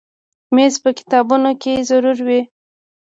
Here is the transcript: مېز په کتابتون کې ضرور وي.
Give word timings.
مېز 0.55 0.73
په 0.83 0.89
کتابتون 0.97 1.43
کې 1.61 1.73
ضرور 1.89 2.17
وي. 2.27 2.41